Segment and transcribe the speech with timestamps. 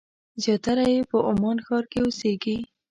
[0.43, 2.57] زیاتره یې په عمان ښار کې اوسېږي.